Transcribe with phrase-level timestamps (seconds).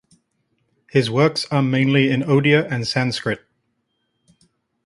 [0.89, 3.45] His works are mainly in Odia and Sanskrit.